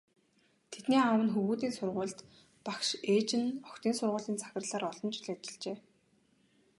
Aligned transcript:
Тэдний 0.71 1.01
аав 1.01 1.19
нь 1.25 1.33
хөвгүүдийн 1.33 1.73
сургуульд 1.77 2.19
багш, 2.65 2.87
ээж 3.13 3.29
нь 3.41 3.47
охидын 3.67 3.97
сургуулийн 3.97 4.39
захирлаар 4.39 4.83
олон 4.91 5.09
жил 5.15 5.27
ажиллажээ. 5.33 5.77